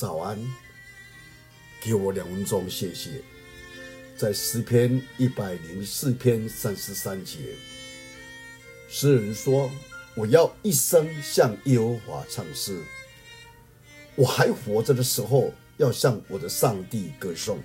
[0.00, 0.42] 早安，
[1.82, 3.20] 给我两分钟，谢谢。
[4.16, 7.36] 在诗篇一百零四篇三十三节，
[8.88, 9.70] 诗人说
[10.16, 12.80] ：“我要一生向耶和华唱诗，
[14.14, 17.58] 我还活着的时候，要向我的上帝歌颂。”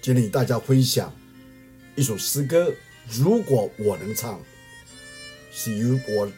[0.00, 1.12] 今天与大家分享
[1.96, 2.72] 一首诗歌，
[3.10, 4.40] 如果我能唱，
[5.50, 6.30] 是由我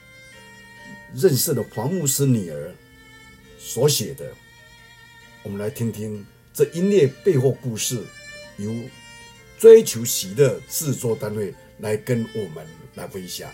[1.15, 2.75] 认识的黄牧师女儿
[3.59, 4.33] 所写的。
[5.43, 6.27] 我们来听听。
[6.53, 8.03] 这音乐背后故事，
[8.57, 8.75] 由
[9.59, 13.51] 追求喜乐制作单位来跟我们来分享。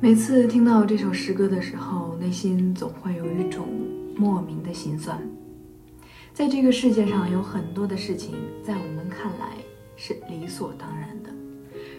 [0.00, 3.66] 每次听到这首诗歌的时候，内心总会有一种
[4.16, 5.20] 莫名的心酸。
[6.32, 9.56] 在这个世界上，有很多的事情在我们看来
[9.96, 11.30] 是理所当然的，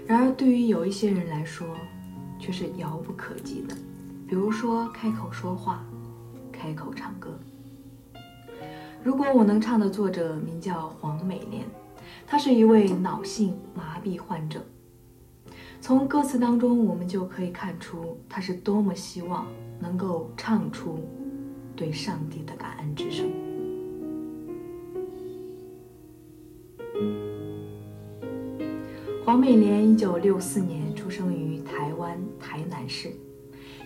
[0.07, 1.67] 然而对于有一些人来说，
[2.39, 3.75] 却是遥不可及的。
[4.25, 5.85] 比如说，开口说话，
[6.53, 7.37] 开口唱歌。
[9.03, 11.65] 如果我能唱的作者名叫黄美莲，
[12.25, 14.63] 她是一位脑性麻痹患者。
[15.81, 19.47] 从歌词当中，我们就可以看出他是多么希望
[19.79, 20.99] 能够唱出
[21.75, 23.31] 对上帝的感恩之声。
[29.25, 33.11] 黄美莲一九六四年出生于台湾台南市，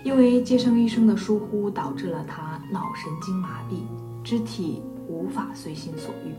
[0.04, 3.84] 因为接生医生的疏忽，导致了他脑神经麻痹，
[4.24, 6.34] 肢体无法随心所欲。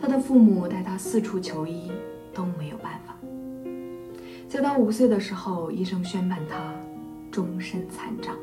[0.00, 1.92] 他的父母带他四处求医，
[2.34, 3.11] 都没有办法。
[4.52, 6.74] 在他五岁的时候，医生宣判他
[7.30, 8.36] 终身残障。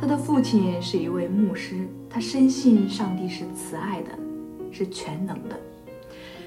[0.00, 4.10] 他的父亲是一位牧师，他深信上帝是慈爱的，
[4.72, 5.56] 是全能的，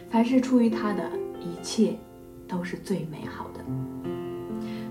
[0.09, 1.09] 凡是出于他的
[1.39, 1.95] 一切
[2.45, 3.61] 都是最美好的。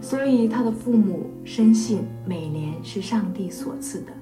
[0.01, 4.13] 所以他的父母深信美莲是上帝所赐的，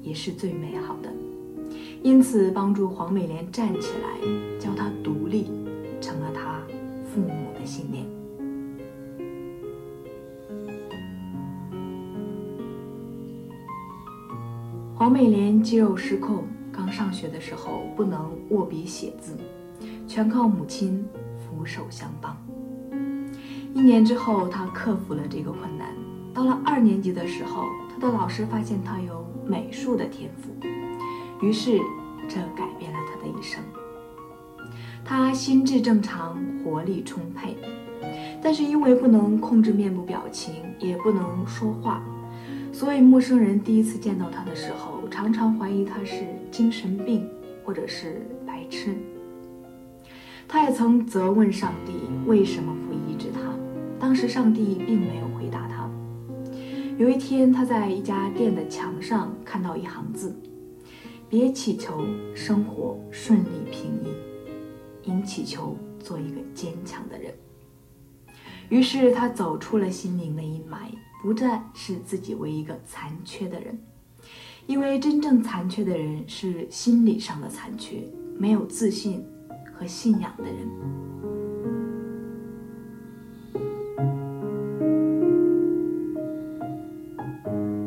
[0.00, 1.12] 也是最美好的，
[2.02, 5.50] 因此帮助黄美莲站起来，教她独立，
[6.00, 6.62] 成了他
[7.12, 8.06] 父母的信念。
[15.02, 19.36] 王美莲肌肉失控，刚上学的时候不能握笔写字，
[20.06, 21.04] 全靠母亲
[21.40, 22.36] 扶手相帮。
[23.74, 25.88] 一年之后，她克服了这个困难。
[26.32, 30.52] 到了二年级的时候，她的老师发现她有美术的天赋，
[31.44, 31.80] 于是
[32.28, 33.60] 这改变了她的一生。
[35.04, 37.56] 她心智正常，活力充沛，
[38.40, 42.00] 但是因为不能控制面部表情，也不能说话。
[42.82, 47.30] 所以，陌生人第一次见到他的时候，常常怀疑他是精神病，
[47.64, 48.96] 或者是白痴。
[50.48, 51.92] 他也曾责问上帝
[52.26, 53.40] 为什么不医治他，
[54.00, 55.88] 当时上帝并没有回答他。
[56.98, 60.34] 有一天，他在一家店的墙上看到一行字
[61.30, 62.04] ：“别祈求
[62.34, 67.32] 生活顺利平易，应祈求做一个坚强的人。”
[68.70, 70.90] 于是，他走出了心灵的阴霾。
[71.22, 73.78] 不再是自己为一个残缺的人，
[74.66, 78.02] 因为真正残缺的人是心理上的残缺，
[78.36, 79.24] 没有自信
[79.72, 80.68] 和信仰的人。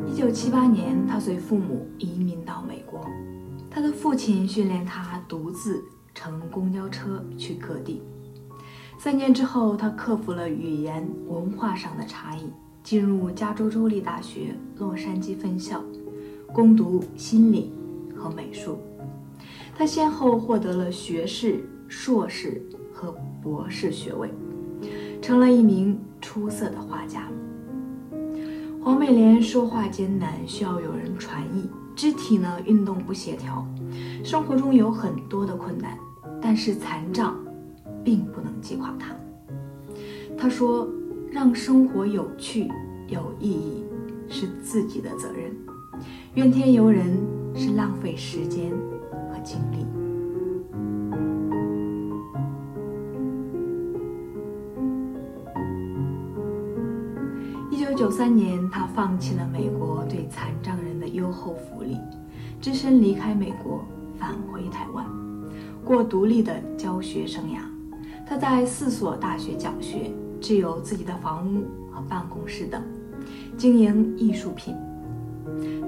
[0.06, 3.06] 一九七八年，他随父母移民到美国，
[3.70, 5.84] 他的父亲训练他独自
[6.14, 8.00] 乘公交车去各地。
[8.98, 12.50] 三年之后，他克服了语言文化上的差异。
[12.86, 15.82] 进入加州州立大学洛杉矶分校，
[16.52, 17.72] 攻读心理
[18.14, 18.78] 和美术。
[19.76, 22.62] 他先后获得了学士、硕士
[22.92, 23.12] 和
[23.42, 24.30] 博士学位，
[25.20, 27.28] 成了一名出色的画家。
[28.80, 33.66] 黄美莲说话艰难，需要有人传译；肢体呢，运动不协调，
[34.22, 35.98] 生活中有很多的困难，
[36.40, 37.36] 但是残障
[38.04, 39.12] 并不能击垮他。
[40.38, 40.88] 他说。
[41.30, 42.68] 让生活有趣、
[43.08, 43.84] 有意义
[44.28, 45.54] 是自己的责任。
[46.34, 47.18] 怨天尤人
[47.54, 48.70] 是浪费时间
[49.10, 49.86] 和精力。
[57.70, 61.96] 一九九三年，他放弃了美国对残障人的优厚福利，
[62.60, 63.84] 只身离开美国，
[64.18, 65.06] 返回台湾，
[65.84, 67.58] 过独立的教学生涯。
[68.26, 70.10] 他在四所大学讲学，
[70.46, 72.80] 具有自己的房屋和办公室等，
[73.56, 74.76] 经营艺术品。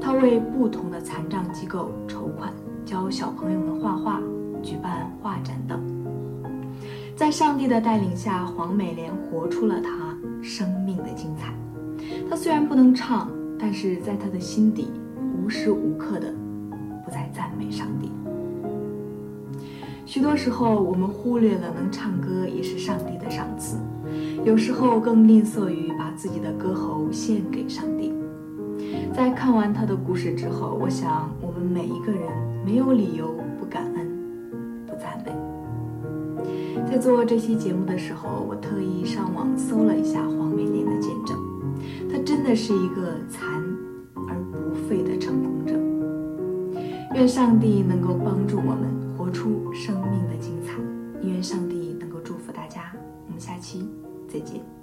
[0.01, 2.53] 他为不同的残障机构筹款，
[2.85, 4.21] 教小朋友们画画，
[4.61, 5.81] 举办画展等。
[7.15, 10.13] 在上帝的带领下，黄美莲活出了她
[10.43, 11.55] 生命的精彩。
[12.29, 14.91] 她虽然不能唱，但是在她的心底，
[15.41, 16.35] 无时无刻的
[20.09, 23.77] 许多时候，我们忽略了能唱歌也是上帝的赏赐，
[24.43, 28.15] 有时候更吝啬于把自己的歌喉献给上帝。
[29.15, 32.23] 在看完他的故事之后，我想我们每一个人
[32.65, 34.11] 没有理由不感恩、
[34.87, 35.33] 不赞美。
[36.91, 41.37] 在做这期节目的时候，我特意上网搜了一下黄美莲的见证，
[42.11, 43.47] 她真的是一个残
[44.15, 45.75] 而不废的成功者。
[47.15, 48.98] 愿上帝能够帮助我们。
[49.29, 50.73] 活出生命的精彩，
[51.23, 52.91] 愿上帝能够祝福大家。
[53.27, 53.87] 我们下期
[54.27, 54.78] 再见。